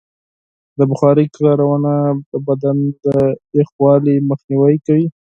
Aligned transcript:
د 0.77 0.79
بخارۍ 0.91 1.27
کارونه 1.37 1.93
د 2.31 2.33
بدن 2.47 2.77
د 3.05 3.05
یخوالي 3.59 4.15
مخنیوی 4.29 4.75
کوي. 4.85 5.05